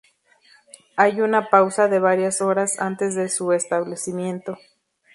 Hay 0.97 1.21
una 1.21 1.51
pausa 1.51 1.87
de 1.87 1.99
varias 1.99 2.41
horas 2.41 2.79
antes 2.79 3.13
de 3.13 3.29
su 3.29 3.51
establecimiento. 3.53 4.57